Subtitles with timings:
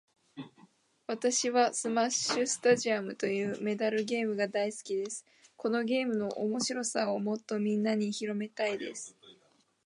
[1.05, 5.23] 私はスマッシュスタジアムというメダルゲームが大好きです。
[5.55, 9.15] このゲームの面白さをもっとみんなに広めたいです。